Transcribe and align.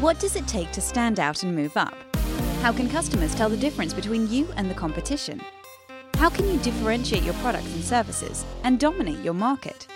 What 0.00 0.18
does 0.18 0.34
it 0.34 0.48
take 0.48 0.72
to 0.72 0.80
stand 0.80 1.20
out 1.20 1.42
and 1.42 1.54
move 1.54 1.76
up? 1.76 1.94
How 2.62 2.72
can 2.72 2.88
customers 2.88 3.34
tell 3.34 3.50
the 3.50 3.56
difference 3.58 3.92
between 3.92 4.30
you 4.30 4.48
and 4.56 4.70
the 4.70 4.74
competition? 4.74 5.42
How 6.14 6.30
can 6.30 6.48
you 6.50 6.58
differentiate 6.60 7.22
your 7.22 7.34
products 7.34 7.70
and 7.74 7.84
services 7.84 8.46
and 8.64 8.80
dominate 8.80 9.18
your 9.22 9.34
market? 9.34 9.86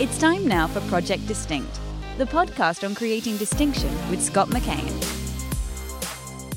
It's 0.00 0.18
time 0.18 0.48
now 0.48 0.66
for 0.66 0.80
Project 0.88 1.24
Distinct, 1.28 1.78
the 2.16 2.24
podcast 2.24 2.84
on 2.84 2.96
creating 2.96 3.36
distinction 3.36 3.90
with 4.10 4.20
Scott 4.20 4.48
McKain. 4.48 4.90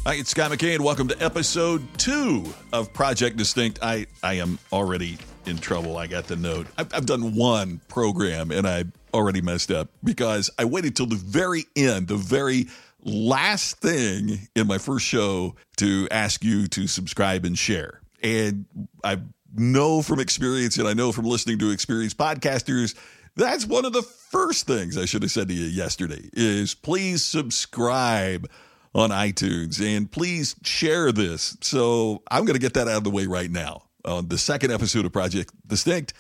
Hi, 0.08 0.16
it's 0.16 0.32
Scott 0.32 0.50
McKain. 0.50 0.80
Welcome 0.80 1.08
to 1.10 1.24
episode 1.24 1.88
two 2.00 2.52
of 2.74 2.92
Project 2.94 3.38
Distinct. 3.38 3.78
I, 3.84 4.08
I 4.24 4.34
am 4.34 4.58
already 4.74 5.20
in 5.46 5.60
trouble. 5.60 5.98
I 5.98 6.08
got 6.08 6.26
the 6.26 6.36
note. 6.36 6.66
I've, 6.80 6.92
I've 6.96 7.06
done 7.06 7.36
one 7.36 7.80
program 7.90 8.50
and 8.50 8.68
I 8.68 8.86
already 9.14 9.42
messed 9.42 9.72
up 9.72 9.90
because 10.04 10.50
I 10.58 10.66
waited 10.66 10.96
till 10.96 11.06
the 11.06 11.16
very 11.16 11.66
end, 11.76 12.08
the 12.08 12.16
very 12.16 12.68
last 13.04 13.78
thing 13.78 14.48
in 14.56 14.68
my 14.68 14.78
first 14.78 15.06
show 15.06 15.56
to 15.78 16.08
ask 16.12 16.44
you 16.44 16.68
to 16.68 16.88
subscribe 16.88 17.46
and 17.46 17.58
share. 17.58 18.02
And 18.22 18.66
I 19.04 19.20
know 19.56 20.02
from 20.02 20.20
experience 20.20 20.78
and 20.78 20.88
I 20.88 20.94
know 20.94 21.12
from 21.12 21.26
listening 21.26 21.60
to 21.60 21.72
experienced 21.72 22.18
podcasters 22.18 22.96
that's 23.36 23.66
one 23.66 23.86
of 23.86 23.94
the 23.94 24.02
first 24.02 24.68
things 24.68 24.98
I 24.98 25.06
should 25.06 25.22
have 25.24 25.32
said 25.32 25.48
to 25.48 25.54
you 25.54 25.66
yesterday 25.66 26.30
is 26.34 26.74
please 26.74 27.24
subscribe 27.24 28.50
on 28.94 29.10
iTunes 29.10 29.82
and 29.82 30.12
please 30.12 30.56
share 30.64 31.12
this. 31.12 31.58
So 31.62 32.24
I'm 32.30 32.46
going 32.46 32.56
to 32.56 32.62
get 32.62 32.74
that 32.74 32.88
out 32.88 32.98
of 32.98 33.04
the 33.04 33.10
way 33.10 33.28
right 33.28 33.50
now. 33.50 33.84
On 34.04 34.28
the 34.28 34.38
second 34.38 34.72
episode 34.72 35.06
of 35.06 35.14
Project 35.14 35.54
Distinct, 35.66 36.14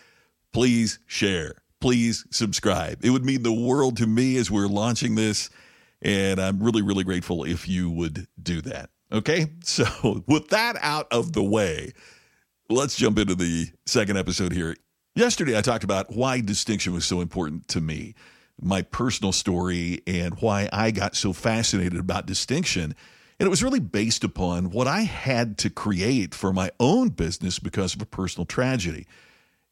please 0.53 0.99
share 1.07 1.55
please 1.81 2.25
subscribe. 2.29 3.03
It 3.03 3.09
would 3.09 3.25
mean 3.25 3.43
the 3.43 3.51
world 3.51 3.97
to 3.97 4.07
me 4.07 4.37
as 4.37 4.49
we're 4.49 4.67
launching 4.67 5.15
this. 5.15 5.49
And 6.01 6.39
I'm 6.39 6.63
really, 6.63 6.81
really 6.81 7.03
grateful 7.03 7.43
if 7.43 7.67
you 7.67 7.89
would 7.89 8.27
do 8.41 8.61
that. 8.61 8.89
Okay. 9.11 9.47
So, 9.63 10.23
with 10.27 10.49
that 10.49 10.77
out 10.81 11.07
of 11.11 11.33
the 11.33 11.43
way, 11.43 11.93
let's 12.69 12.95
jump 12.95 13.19
into 13.19 13.35
the 13.35 13.67
second 13.85 14.17
episode 14.17 14.53
here. 14.53 14.75
Yesterday, 15.15 15.57
I 15.57 15.61
talked 15.61 15.83
about 15.83 16.15
why 16.15 16.39
distinction 16.39 16.93
was 16.93 17.05
so 17.05 17.21
important 17.21 17.67
to 17.69 17.81
me, 17.81 18.15
my 18.61 18.81
personal 18.81 19.31
story, 19.31 20.01
and 20.07 20.35
why 20.41 20.69
I 20.71 20.91
got 20.91 21.15
so 21.15 21.33
fascinated 21.33 21.99
about 21.99 22.25
distinction. 22.25 22.95
And 23.39 23.47
it 23.47 23.49
was 23.49 23.63
really 23.63 23.79
based 23.79 24.23
upon 24.23 24.69
what 24.71 24.87
I 24.87 25.01
had 25.01 25.57
to 25.59 25.69
create 25.69 26.33
for 26.33 26.53
my 26.53 26.71
own 26.79 27.09
business 27.09 27.59
because 27.59 27.95
of 27.95 28.01
a 28.01 28.05
personal 28.05 28.45
tragedy. 28.45 29.07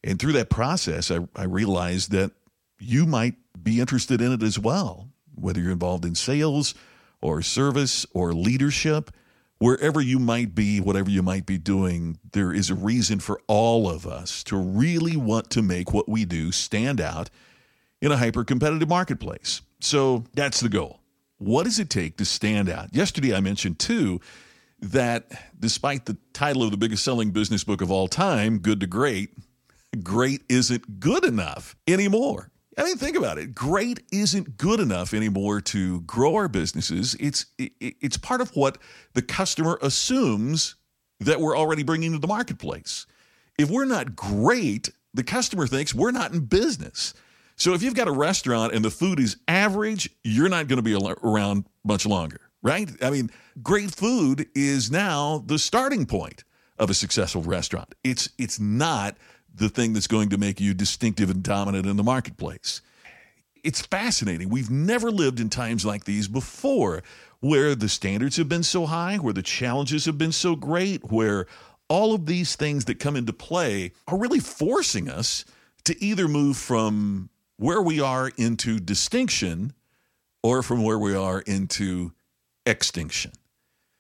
And 0.04 0.20
through 0.20 0.34
that 0.34 0.50
process, 0.50 1.12
I, 1.12 1.28
I 1.36 1.44
realized 1.44 2.12
that 2.12 2.32
you 2.80 3.06
might 3.06 3.36
be 3.62 3.80
interested 3.80 4.22
in 4.22 4.32
it 4.32 4.44
as 4.44 4.58
well, 4.58 5.10
whether 5.36 5.60
you're 5.60 5.72
involved 5.72 6.06
in 6.06 6.16
sales 6.16 6.74
or 7.22 7.42
service 7.42 8.06
or 8.14 8.34
leadership, 8.34 9.12
wherever 9.58 10.00
you 10.00 10.20
might 10.20 10.56
be, 10.56 10.80
whatever 10.80 11.10
you 11.10 11.22
might 11.22 11.46
be 11.46 11.58
doing, 11.58 12.18
there 12.32 12.54
is 12.54 12.70
a 12.70 12.76
reason 12.76 13.20
for 13.20 13.42
all 13.48 13.90
of 13.90 14.08
us 14.08 14.44
to 14.46 14.56
really 14.56 15.18
want 15.18 15.50
to 15.50 15.62
make 15.62 15.94
what 15.94 16.08
we 16.08 16.24
do 16.24 16.52
stand 16.52 17.02
out 17.02 17.30
in 18.02 18.12
a 18.12 18.18
hyper 18.18 18.46
competitive 18.46 18.88
marketplace. 18.88 19.62
So 19.82 20.24
that's 20.34 20.62
the 20.62 20.70
goal. 20.70 21.02
What 21.38 21.64
does 21.64 21.80
it 21.80 21.90
take 21.90 22.18
to 22.18 22.26
stand 22.26 22.70
out? 22.70 22.94
Yesterday, 22.94 23.36
I 23.36 23.42
mentioned 23.42 23.80
too 23.80 24.22
that 24.82 25.32
despite 25.60 26.06
the 26.06 26.18
title 26.34 26.64
of 26.64 26.72
the 26.72 26.78
biggest 26.78 27.04
selling 27.04 27.32
business 27.32 27.66
book 27.66 27.82
of 27.82 27.92
all 27.92 28.08
time, 28.08 28.60
Good 28.60 28.80
to 28.80 28.88
Great, 28.88 29.32
great 30.04 30.44
isn't 30.50 31.00
good 31.00 31.26
enough 31.26 31.76
anymore. 31.88 32.52
I 32.78 32.84
mean, 32.84 32.98
think 32.98 33.18
about 33.18 33.38
it. 33.38 33.54
Great 33.54 34.02
isn't 34.12 34.58
good 34.58 34.80
enough 34.80 35.14
anymore 35.14 35.60
to 35.62 36.02
grow 36.02 36.36
our 36.36 36.48
businesses. 36.48 37.16
It's 37.20 37.48
it's 37.58 38.18
part 38.18 38.40
of 38.40 38.52
what 38.56 38.78
the 39.14 39.22
customer 39.22 39.78
assumes 39.82 40.76
that 41.20 41.42
we're 41.42 41.58
already 41.58 41.84
bringing 41.84 42.14
to 42.14 42.20
the 42.20 42.28
marketplace. 42.28 43.06
If 43.58 43.70
we're 43.70 43.86
not 43.86 44.16
great, 44.16 44.90
the 45.14 45.24
customer 45.24 45.68
thinks 45.68 45.94
we're 45.94 46.12
not 46.12 46.32
in 46.32 46.46
business. 46.46 47.14
So 47.58 47.74
if 47.74 47.84
you've 47.84 47.96
got 47.96 48.08
a 48.08 48.14
restaurant 48.14 48.74
and 48.74 48.86
the 48.86 48.90
food 48.90 49.20
is 49.20 49.36
average, 49.50 50.10
you're 50.24 50.48
not 50.48 50.70
going 50.70 50.78
to 50.78 50.84
be 50.84 50.96
around 50.96 51.66
much 51.84 52.06
longer, 52.06 52.40
right? 52.64 52.90
I 53.02 53.10
mean, 53.10 53.30
great 53.62 53.94
food 53.94 54.48
is 54.56 54.90
now 54.90 55.44
the 55.46 55.60
starting 55.60 56.06
point 56.06 56.46
of 56.78 56.90
a 56.90 56.94
successful 56.94 57.42
restaurant. 57.42 57.94
It's 58.06 58.30
it's 58.38 58.62
not 58.62 59.18
the 59.60 59.70
thing 59.70 59.94
that's 59.94 60.08
going 60.08 60.30
to 60.30 60.38
make 60.38 60.60
you 60.60 60.74
distinctive 60.74 61.30
and 61.30 61.44
dominant 61.44 61.86
in 61.86 61.98
the 61.98 62.04
marketplace. 62.04 62.82
It's 63.64 63.82
fascinating. 63.82 64.50
We've 64.50 64.70
never 64.70 65.12
lived 65.12 65.40
in 65.40 65.50
times 65.50 65.86
like 65.86 66.06
these 66.06 66.28
before 66.28 67.04
where 67.42 67.76
the 67.76 67.90
standards 67.90 68.38
have 68.38 68.50
been 68.50 68.64
so 68.64 68.86
high, 68.86 69.18
where 69.18 69.34
the 69.34 69.42
challenges 69.42 70.06
have 70.06 70.18
been 70.18 70.32
so 70.32 70.56
great, 70.56 71.12
where 71.12 71.46
all 71.90 72.14
of 72.14 72.26
these 72.26 72.56
things 72.56 72.86
that 72.86 73.00
come 73.00 73.16
into 73.16 73.34
play 73.34 73.92
are 74.08 74.18
really 74.18 74.40
forcing 74.40 75.10
us 75.10 75.46
to 75.86 76.04
either 76.04 76.28
move 76.28 76.58
from 76.58 77.30
where 77.58 77.82
we 77.82 78.00
are 78.00 78.32
into 78.38 78.80
distinction 78.80 79.74
or 80.44 80.64
from 80.64 80.84
where 80.84 81.00
we 81.00 81.16
are 81.16 81.42
into 81.42 82.14
extinction. 82.66 83.32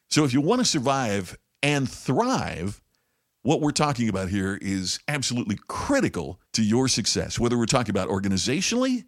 So 0.09 0.23
if 0.23 0.33
you 0.33 0.41
want 0.41 0.59
to 0.59 0.65
survive 0.65 1.37
and 1.61 1.89
thrive, 1.89 2.81
what 3.41 3.61
we're 3.61 3.71
talking 3.71 4.09
about 4.09 4.29
here 4.29 4.57
is 4.61 4.99
absolutely 5.07 5.57
critical 5.67 6.39
to 6.53 6.63
your 6.63 6.87
success, 6.87 7.39
whether 7.39 7.57
we're 7.57 7.65
talking 7.65 7.91
about 7.91 8.09
organizationally, 8.09 9.05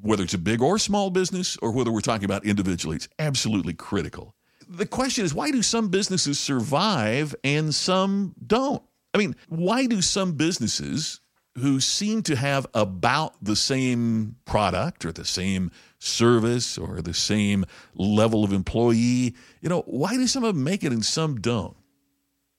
whether 0.00 0.22
it's 0.22 0.34
a 0.34 0.38
big 0.38 0.62
or 0.62 0.78
small 0.78 1.10
business, 1.10 1.56
or 1.58 1.70
whether 1.70 1.92
we're 1.92 2.00
talking 2.00 2.24
about 2.24 2.44
individually. 2.44 2.96
It's 2.96 3.08
absolutely 3.18 3.74
critical. 3.74 4.34
The 4.68 4.86
question 4.86 5.24
is 5.24 5.34
why 5.34 5.50
do 5.50 5.62
some 5.62 5.88
businesses 5.88 6.40
survive 6.40 7.34
and 7.44 7.74
some 7.74 8.34
don't? 8.44 8.82
I 9.14 9.18
mean, 9.18 9.36
why 9.48 9.86
do 9.86 10.02
some 10.02 10.32
businesses 10.32 11.20
who 11.56 11.80
seem 11.80 12.22
to 12.22 12.36
have 12.36 12.66
about 12.74 13.34
the 13.42 13.56
same 13.56 14.36
product 14.44 15.04
or 15.04 15.12
the 15.12 15.24
same 15.24 15.70
service 15.98 16.76
or 16.76 17.00
the 17.00 17.14
same 17.14 17.64
level 17.94 18.44
of 18.44 18.52
employee, 18.52 19.34
you 19.62 19.68
know, 19.68 19.82
why 19.86 20.14
do 20.16 20.26
some 20.26 20.44
of 20.44 20.54
them 20.54 20.64
make 20.64 20.84
it 20.84 20.92
and 20.92 21.04
some 21.04 21.36
don't? 21.40 21.76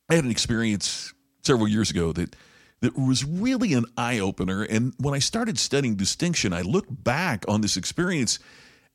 I 0.09 0.15
had 0.15 0.23
an 0.23 0.31
experience 0.31 1.13
several 1.43 1.67
years 1.67 1.91
ago 1.91 2.13
that 2.13 2.35
that 2.81 2.97
was 2.97 3.25
really 3.25 3.73
an 3.73 3.85
eye 3.97 4.19
opener. 4.19 4.63
And 4.63 4.93
when 4.99 5.13
I 5.13 5.19
started 5.19 5.57
studying 5.57 5.95
distinction, 5.95 6.53
I 6.53 6.61
looked 6.61 7.03
back 7.03 7.43
on 7.47 7.61
this 7.61 7.75
experience 7.75 8.39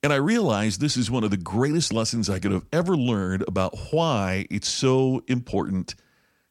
and 0.02 0.12
I 0.12 0.16
realized 0.16 0.80
this 0.80 0.96
is 0.96 1.10
one 1.10 1.22
of 1.24 1.30
the 1.30 1.36
greatest 1.36 1.92
lessons 1.92 2.28
I 2.28 2.38
could 2.38 2.52
have 2.52 2.66
ever 2.72 2.96
learned 2.96 3.44
about 3.46 3.76
why 3.92 4.46
it's 4.50 4.68
so 4.68 5.22
important 5.28 5.94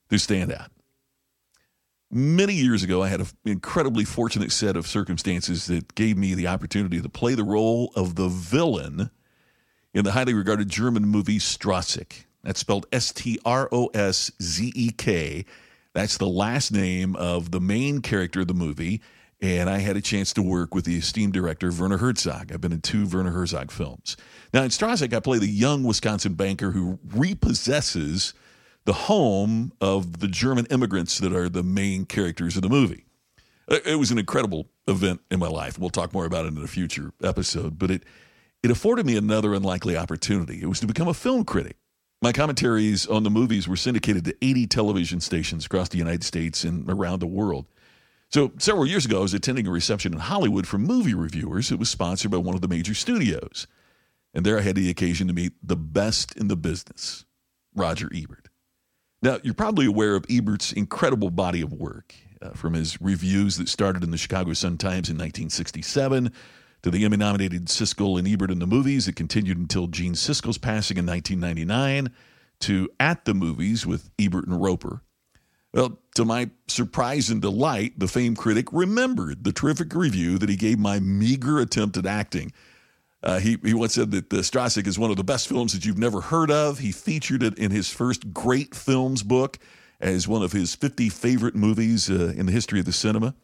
to 0.09 0.17
stand 0.17 0.53
out. 0.53 0.71
Many 2.09 2.53
years 2.53 2.83
ago, 2.83 3.01
I 3.01 3.07
had 3.07 3.21
an 3.21 3.27
incredibly 3.45 4.03
fortunate 4.03 4.51
set 4.51 4.75
of 4.75 4.85
circumstances 4.85 5.67
that 5.67 5.95
gave 5.95 6.17
me 6.17 6.33
the 6.33 6.47
opportunity 6.47 7.01
to 7.01 7.09
play 7.09 7.35
the 7.35 7.43
role 7.43 7.91
of 7.95 8.15
the 8.15 8.27
villain 8.27 9.09
in 9.93 10.03
the 10.03 10.11
highly 10.11 10.33
regarded 10.33 10.69
German 10.69 11.05
movie 11.05 11.39
Stroszek. 11.39 12.25
That's 12.43 12.59
spelled 12.59 12.85
S 12.91 13.11
T 13.11 13.39
R 13.45 13.69
O 13.71 13.87
S 13.93 14.31
Z 14.41 14.71
E 14.75 14.91
K. 14.91 15.45
That's 15.93 16.17
the 16.17 16.27
last 16.27 16.71
name 16.71 17.15
of 17.15 17.51
the 17.51 17.59
main 17.59 18.01
character 18.01 18.41
of 18.41 18.47
the 18.47 18.53
movie. 18.53 19.01
And 19.41 19.69
I 19.69 19.79
had 19.79 19.97
a 19.97 20.01
chance 20.01 20.33
to 20.33 20.43
work 20.43 20.75
with 20.75 20.85
the 20.85 20.95
esteemed 20.95 21.33
director, 21.33 21.71
Werner 21.71 21.97
Herzog. 21.97 22.51
I've 22.51 22.61
been 22.61 22.71
in 22.71 22.81
two 22.81 23.07
Werner 23.07 23.31
Herzog 23.31 23.71
films. 23.71 24.15
Now, 24.53 24.61
in 24.61 24.69
Stroszek, 24.69 25.13
I 25.13 25.19
play 25.19 25.39
the 25.39 25.47
young 25.47 25.83
Wisconsin 25.83 26.35
banker 26.35 26.71
who 26.71 26.99
repossesses 27.07 28.33
the 28.85 28.93
home 28.93 29.71
of 29.81 30.19
the 30.19 30.27
German 30.27 30.67
immigrants 30.67 31.17
that 31.19 31.33
are 31.33 31.49
the 31.49 31.63
main 31.63 32.05
characters 32.05 32.55
of 32.55 32.61
the 32.61 32.69
movie. 32.69 33.05
Uh, 33.67 33.79
it 33.85 33.95
was 33.95 34.11
an 34.11 34.19
incredible 34.19 34.67
event 34.87 35.21
in 35.31 35.39
my 35.39 35.47
life. 35.47 35.79
We'll 35.79 35.89
talk 35.89 36.13
more 36.13 36.25
about 36.25 36.45
it 36.45 36.49
in 36.49 36.63
a 36.63 36.67
future 36.67 37.11
episode, 37.23 37.79
but 37.79 37.89
it, 37.89 38.03
it 38.61 38.69
afforded 38.69 39.05
me 39.05 39.17
another 39.17 39.53
unlikely 39.53 39.97
opportunity. 39.97 40.61
It 40.61 40.67
was 40.67 40.79
to 40.81 40.87
become 40.87 41.07
a 41.07 41.13
film 41.13 41.45
critic. 41.45 41.77
My 42.21 42.31
commentaries 42.31 43.07
on 43.07 43.23
the 43.23 43.31
movies 43.31 43.67
were 43.67 43.75
syndicated 43.75 44.25
to 44.25 44.35
80 44.43 44.67
television 44.67 45.19
stations 45.21 45.65
across 45.65 45.89
the 45.89 45.97
United 45.97 46.23
States 46.23 46.63
and 46.63 46.87
around 46.87 47.19
the 47.19 47.27
world. 47.27 47.65
So, 48.29 48.51
several 48.59 48.85
years 48.85 49.05
ago, 49.05 49.19
I 49.19 49.21
was 49.23 49.33
attending 49.33 49.65
a 49.65 49.71
reception 49.71 50.13
in 50.13 50.19
Hollywood 50.19 50.67
for 50.67 50.77
movie 50.77 51.15
reviewers. 51.15 51.71
It 51.71 51.79
was 51.79 51.89
sponsored 51.89 52.29
by 52.29 52.37
one 52.37 52.53
of 52.53 52.61
the 52.61 52.67
major 52.67 52.93
studios. 52.93 53.65
And 54.35 54.45
there 54.45 54.57
I 54.57 54.61
had 54.61 54.75
the 54.75 54.89
occasion 54.89 55.27
to 55.27 55.33
meet 55.33 55.53
the 55.63 55.75
best 55.75 56.37
in 56.37 56.47
the 56.47 56.55
business, 56.55 57.25
Roger 57.75 58.09
Ebert. 58.15 58.49
Now, 59.23 59.39
you're 59.43 59.55
probably 59.55 59.87
aware 59.87 60.15
of 60.15 60.25
Ebert's 60.29 60.71
incredible 60.71 61.31
body 61.31 61.61
of 61.61 61.73
work, 61.73 62.13
uh, 62.41 62.51
from 62.51 62.73
his 62.75 63.01
reviews 63.01 63.57
that 63.57 63.67
started 63.67 64.03
in 64.03 64.11
the 64.11 64.17
Chicago 64.17 64.53
Sun-Times 64.53 65.09
in 65.09 65.17
1967 65.17 66.31
to 66.83 66.91
the 66.91 67.05
Emmy 67.05 67.17
nominated 67.17 67.65
Siskel 67.65 68.17
and 68.17 68.27
Ebert 68.27 68.51
in 68.51 68.59
the 68.59 68.67
movies. 68.67 69.07
It 69.07 69.15
continued 69.15 69.57
until 69.57 69.87
Gene 69.87 70.13
Siskel's 70.13 70.57
passing 70.57 70.97
in 70.97 71.05
1999 71.05 72.13
to 72.61 72.89
At 72.99 73.25
the 73.25 73.33
Movies 73.33 73.85
with 73.85 74.09
Ebert 74.19 74.47
and 74.47 74.61
Roeper. 74.61 75.01
Well, 75.73 75.99
to 76.15 76.25
my 76.25 76.49
surprise 76.67 77.29
and 77.29 77.41
delight, 77.41 77.97
the 77.97 78.07
famed 78.07 78.37
critic 78.37 78.67
remembered 78.73 79.43
the 79.43 79.53
terrific 79.53 79.95
review 79.95 80.37
that 80.37 80.49
he 80.49 80.57
gave 80.57 80.79
my 80.79 80.99
meager 80.99 81.59
attempt 81.59 81.97
at 81.97 82.05
acting. 82.05 82.51
Uh, 83.23 83.39
he, 83.39 83.57
he 83.63 83.73
once 83.73 83.93
said 83.93 84.11
that 84.11 84.29
the 84.29 84.37
Stroszek 84.37 84.87
is 84.87 84.97
one 84.97 85.11
of 85.11 85.17
the 85.17 85.23
best 85.23 85.47
films 85.47 85.73
that 85.73 85.85
you've 85.85 85.97
never 85.97 86.21
heard 86.21 86.51
of. 86.51 86.79
He 86.79 86.91
featured 86.91 87.43
it 87.43 87.57
in 87.57 87.71
his 87.71 87.89
first 87.89 88.33
Great 88.33 88.75
Films 88.75 89.23
book 89.23 89.59
as 90.01 90.27
one 90.27 90.41
of 90.41 90.51
his 90.51 90.75
50 90.75 91.09
favorite 91.09 91.55
movies 91.55 92.09
uh, 92.09 92.33
in 92.35 92.47
the 92.47 92.51
history 92.51 92.79
of 92.79 92.85
the 92.85 92.91
cinema. 92.91 93.35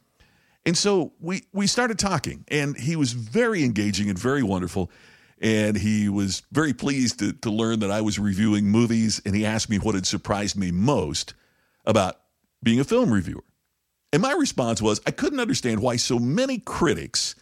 And 0.68 0.78
so 0.78 1.14
we, 1.22 1.46
we 1.54 1.66
started 1.66 1.98
talking, 1.98 2.44
and 2.50 2.76
he 2.76 2.98
was 2.98 3.14
very 3.14 3.64
engaging 3.64 4.10
and 4.10 4.20
very 4.20 4.44
wonderful. 4.44 4.92
And 5.40 5.78
he 5.78 6.10
was 6.10 6.44
very 6.52 6.74
pleased 6.74 7.20
to, 7.20 7.32
to 7.32 7.50
learn 7.50 7.80
that 7.80 7.90
I 7.90 8.02
was 8.02 8.20
reviewing 8.20 8.66
movies, 8.66 9.22
and 9.26 9.34
he 9.34 9.46
asked 9.46 9.70
me 9.70 9.80
what 9.80 9.96
had 9.96 10.06
surprised 10.06 10.58
me 10.58 10.72
most 10.72 11.36
about 11.86 12.20
being 12.62 12.82
a 12.82 12.84
film 12.84 13.14
reviewer. 13.14 13.46
And 14.12 14.22
my 14.22 14.34
response 14.34 14.82
was 14.82 15.00
I 15.08 15.12
couldn't 15.12 15.40
understand 15.40 15.80
why 15.82 15.96
so 15.96 16.20
many 16.20 16.58
critics 16.60 17.36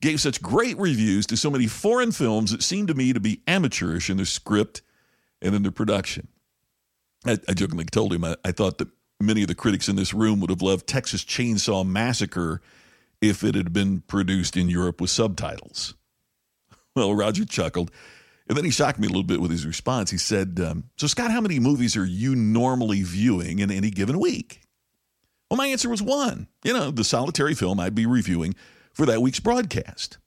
gave 0.00 0.20
such 0.20 0.42
great 0.42 0.76
reviews 0.78 1.26
to 1.26 1.36
so 1.36 1.50
many 1.50 1.68
foreign 1.68 2.10
films 2.10 2.50
that 2.50 2.64
seemed 2.64 2.88
to 2.88 2.94
me 2.94 3.12
to 3.12 3.20
be 3.20 3.40
amateurish 3.46 4.10
in 4.10 4.16
their 4.16 4.26
script 4.26 4.82
and 5.40 5.54
in 5.54 5.62
their 5.62 5.70
production. 5.70 6.26
I, 7.24 7.38
I 7.48 7.52
jokingly 7.54 7.84
told 7.84 8.12
him 8.12 8.24
I, 8.24 8.34
I 8.44 8.50
thought 8.50 8.78
that 8.78 8.88
many 9.20 9.42
of 9.42 9.48
the 9.48 9.54
critics 9.54 9.88
in 9.88 9.96
this 9.96 10.14
room 10.14 10.40
would 10.40 10.50
have 10.50 10.62
loved 10.62 10.86
Texas 10.86 11.24
Chainsaw 11.24 11.86
Massacre 11.86 12.60
if 13.20 13.42
it 13.42 13.54
had 13.54 13.72
been 13.72 14.00
produced 14.02 14.56
in 14.56 14.68
Europe 14.68 15.00
with 15.00 15.10
subtitles. 15.10 15.94
Well, 16.96 17.14
Roger 17.14 17.44
chuckled. 17.44 17.92
And 18.48 18.56
then 18.56 18.64
he 18.64 18.72
shocked 18.72 18.98
me 18.98 19.06
a 19.06 19.10
little 19.10 19.22
bit 19.22 19.40
with 19.40 19.52
his 19.52 19.64
response. 19.64 20.10
He 20.10 20.18
said, 20.18 20.58
um, 20.58 20.90
So, 20.96 21.06
Scott, 21.06 21.30
how 21.30 21.40
many 21.40 21.60
movies 21.60 21.96
are 21.96 22.04
you 22.04 22.34
normally 22.34 23.02
viewing 23.02 23.60
in 23.60 23.70
any 23.70 23.90
given 23.90 24.18
week? 24.18 24.62
Well, 25.48 25.58
my 25.58 25.66
answer 25.68 25.88
was 25.88 26.02
one. 26.02 26.48
You 26.64 26.72
know, 26.72 26.90
the 26.90 27.04
solitary 27.04 27.54
film 27.54 27.78
I'd 27.78 27.94
be 27.94 28.06
reviewing 28.06 28.56
for 28.92 29.06
that 29.06 29.22
week's 29.22 29.38
broadcast. 29.38 30.18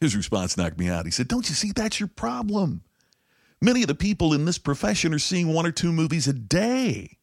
His 0.00 0.14
response 0.14 0.56
knocked 0.56 0.78
me 0.78 0.90
out. 0.90 1.06
He 1.06 1.10
said, 1.10 1.28
Don't 1.28 1.48
you 1.48 1.54
see 1.54 1.72
that's 1.74 1.98
your 1.98 2.08
problem? 2.08 2.82
Many 3.62 3.82
of 3.82 3.88
the 3.88 3.94
people 3.94 4.34
in 4.34 4.44
this 4.44 4.58
profession 4.58 5.14
are 5.14 5.18
seeing 5.18 5.52
one 5.52 5.66
or 5.66 5.72
two 5.72 5.92
movies 5.92 6.28
a 6.28 6.34
day. 6.34 7.16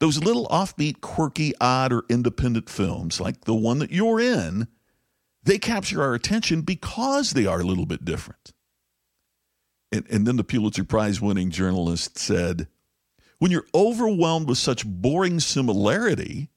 Those 0.00 0.24
little 0.24 0.48
offbeat, 0.48 1.02
quirky, 1.02 1.52
odd, 1.60 1.92
or 1.92 2.04
independent 2.08 2.70
films, 2.70 3.20
like 3.20 3.42
the 3.42 3.54
one 3.54 3.78
that 3.80 3.92
you're 3.92 4.18
in, 4.18 4.66
they 5.42 5.58
capture 5.58 6.02
our 6.02 6.14
attention 6.14 6.62
because 6.62 7.32
they 7.32 7.46
are 7.46 7.60
a 7.60 7.64
little 7.64 7.86
bit 7.86 8.04
different. 8.04 8.52
And, 9.92 10.06
and 10.10 10.26
then 10.26 10.36
the 10.36 10.44
Pulitzer 10.44 10.84
Prize 10.84 11.20
winning 11.20 11.50
journalist 11.50 12.18
said, 12.18 12.68
When 13.38 13.50
you're 13.50 13.66
overwhelmed 13.74 14.48
with 14.48 14.58
such 14.58 14.86
boring 14.86 15.38
similarity, 15.38 16.50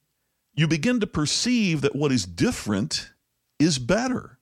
you 0.54 0.66
begin 0.66 1.00
to 1.00 1.06
perceive 1.06 1.82
that 1.82 1.96
what 1.96 2.12
is 2.12 2.24
different 2.24 3.10
is 3.58 3.78
better. 3.78 4.38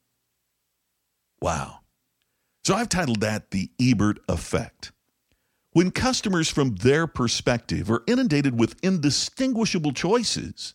Wow. 1.41 1.81
So 2.65 2.75
I've 2.75 2.89
titled 2.89 3.21
that 3.21 3.51
the 3.51 3.71
Ebert 3.81 4.21
effect. 4.29 4.93
When 5.73 5.91
customers, 5.91 6.51
from 6.51 6.77
their 6.77 7.07
perspective, 7.07 7.91
are 7.91 8.03
inundated 8.07 8.59
with 8.59 8.77
indistinguishable 8.83 9.93
choices, 9.93 10.75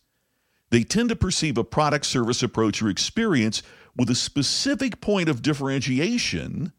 they 0.70 0.82
tend 0.82 1.08
to 1.10 1.16
perceive 1.16 1.56
a 1.56 1.64
product, 1.64 2.04
service, 2.04 2.42
approach, 2.42 2.82
or 2.82 2.88
experience 2.88 3.62
with 3.96 4.10
a 4.10 4.14
specific 4.14 5.00
point 5.00 5.28
of 5.28 5.40
differentiation 5.42 6.72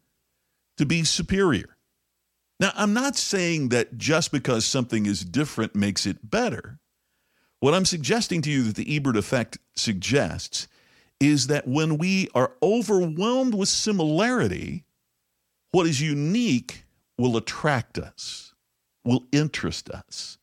to 0.76 0.86
be 0.86 1.02
superior. 1.04 1.76
Now, 2.58 2.72
I'm 2.74 2.92
not 2.92 3.16
saying 3.16 3.70
that 3.70 3.96
just 3.96 4.32
because 4.32 4.66
something 4.66 5.06
is 5.06 5.24
different 5.24 5.74
makes 5.74 6.04
it 6.04 6.30
better. 6.30 6.78
What 7.60 7.74
I'm 7.74 7.86
suggesting 7.86 8.42
to 8.42 8.50
you 8.50 8.62
that 8.64 8.76
the 8.76 8.96
Ebert 8.96 9.16
effect 9.16 9.58
suggests 9.74 10.68
is 11.18 11.46
that 11.48 11.66
when 11.66 11.98
we 11.98 12.28
are 12.34 12.52
overwhelmed 12.62 13.54
with 13.54 13.68
similarity, 13.68 14.84
what 15.70 15.86
is 15.86 16.00
unique 16.00 16.84
will 17.20 17.36
attract 17.36 17.98
us, 17.98 18.54
will 19.04 19.26
interest 19.30 19.90
us, 19.90 20.38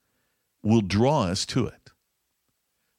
will 0.61 0.81
draw 0.81 1.23
us 1.23 1.43
to 1.43 1.65
it. 1.65 1.89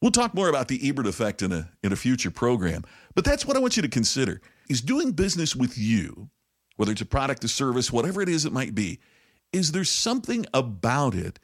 We'll 0.02 0.10
talk 0.10 0.34
more 0.34 0.48
about 0.48 0.66
the 0.66 0.80
Ebert 0.86 1.06
effect 1.06 1.42
in 1.42 1.52
a, 1.52 1.70
in 1.84 1.92
a 1.92 1.96
future 1.96 2.32
program, 2.32 2.84
but 3.14 3.24
that's 3.24 3.46
what 3.46 3.56
I 3.56 3.60
want 3.60 3.76
you 3.76 3.82
to 3.82 3.88
consider 3.88 4.40
is 4.68 4.80
doing 4.80 5.12
business 5.12 5.54
with 5.54 5.78
you, 5.78 6.28
whether 6.76 6.90
it's 6.90 7.00
a 7.00 7.06
product, 7.06 7.44
a 7.44 7.48
service, 7.48 7.92
whatever 7.92 8.20
it 8.20 8.28
is 8.28 8.44
it 8.44 8.52
might 8.52 8.74
be, 8.74 8.98
is 9.52 9.72
there 9.72 9.84
something 9.84 10.44
about 10.52 11.14
it 11.14 11.38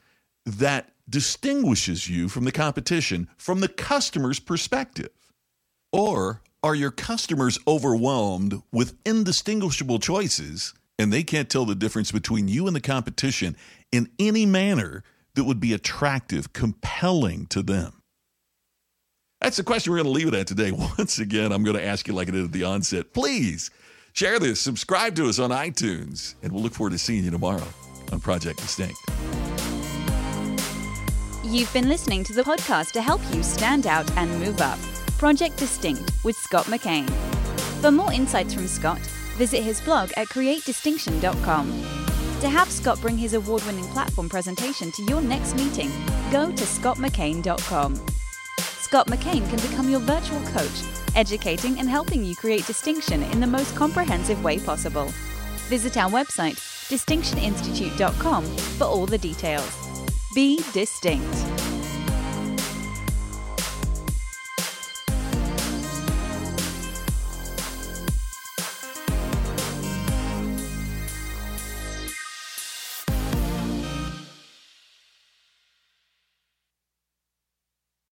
that 0.44 0.90
distinguishes 1.08 2.08
you 2.08 2.28
from 2.28 2.44
the 2.44 2.52
competition 2.52 3.28
from 3.36 3.60
the 3.60 3.68
customer's 3.68 4.40
perspective? 4.40 5.10
Or 5.92 6.42
are 6.64 6.74
your 6.74 6.90
customers 6.90 7.58
overwhelmed 7.66 8.60
with 8.72 8.96
indistinguishable 9.06 10.00
choices 10.00 10.74
and 10.98 11.12
they 11.12 11.22
can't 11.22 11.48
tell 11.48 11.64
the 11.64 11.74
difference 11.74 12.12
between 12.12 12.48
you 12.48 12.66
and 12.66 12.74
the 12.74 12.80
competition 12.80 13.56
in 13.92 14.10
any 14.18 14.46
manner 14.46 15.02
that 15.34 15.44
would 15.44 15.60
be 15.60 15.72
attractive, 15.72 16.52
compelling 16.52 17.46
to 17.46 17.62
them? 17.62 18.02
That's 19.40 19.56
the 19.56 19.62
question 19.62 19.92
we're 19.92 20.02
going 20.02 20.12
to 20.12 20.18
leave 20.18 20.28
it 20.28 20.34
at 20.34 20.46
today. 20.46 20.70
Once 20.98 21.18
again, 21.18 21.52
I'm 21.52 21.64
going 21.64 21.76
to 21.76 21.84
ask 21.84 22.08
you, 22.08 22.14
like 22.14 22.28
I 22.28 22.32
did 22.32 22.44
at 22.44 22.52
the 22.52 22.64
onset, 22.64 23.12
please 23.12 23.70
share 24.12 24.38
this, 24.38 24.60
subscribe 24.60 25.14
to 25.16 25.28
us 25.28 25.38
on 25.38 25.50
iTunes, 25.50 26.34
and 26.42 26.52
we'll 26.52 26.62
look 26.62 26.74
forward 26.74 26.92
to 26.92 26.98
seeing 26.98 27.24
you 27.24 27.30
tomorrow 27.30 27.66
on 28.12 28.20
Project 28.20 28.60
Distinct. 28.60 28.96
You've 31.44 31.72
been 31.72 31.88
listening 31.88 32.24
to 32.24 32.32
the 32.32 32.42
podcast 32.42 32.92
to 32.92 33.02
help 33.02 33.20
you 33.32 33.42
stand 33.42 33.86
out 33.86 34.10
and 34.16 34.30
move 34.40 34.60
up. 34.60 34.78
Project 35.18 35.56
Distinct 35.56 36.10
with 36.24 36.36
Scott 36.36 36.64
McKain. 36.66 37.08
For 37.80 37.90
more 37.90 38.12
insights 38.12 38.54
from 38.54 38.66
Scott, 38.66 39.00
visit 39.34 39.62
his 39.62 39.80
blog 39.80 40.10
at 40.16 40.28
createdistinction.com. 40.28 41.66
To 42.40 42.48
have 42.48 42.70
Scott 42.70 43.00
bring 43.00 43.16
his 43.16 43.34
award 43.34 43.64
winning 43.64 43.86
platform 43.88 44.28
presentation 44.28 44.92
to 44.92 45.02
your 45.04 45.20
next 45.20 45.54
meeting, 45.56 45.90
go 46.30 46.50
to 46.50 46.64
scottmckain.com. 46.64 47.96
Scott 48.94 49.06
McKain 49.08 49.48
can 49.48 49.56
become 49.68 49.88
your 49.88 50.00
virtual 50.00 50.40
coach, 50.48 50.82
educating 51.16 51.78
and 51.78 51.88
helping 51.88 52.24
you 52.24 52.36
create 52.36 52.66
distinction 52.66 53.22
in 53.22 53.40
the 53.40 53.46
most 53.46 53.74
comprehensive 53.74 54.44
way 54.44 54.58
possible. 54.58 55.06
Visit 55.68 55.96
our 55.96 56.10
website, 56.10 56.58
distinctioninstitute.com, 56.90 58.44
for 58.44 58.84
all 58.84 59.06
the 59.06 59.18
details. 59.18 59.68
Be 60.34 60.60
distinct. 60.72 61.53